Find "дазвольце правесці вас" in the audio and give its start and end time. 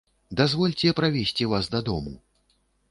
0.39-1.71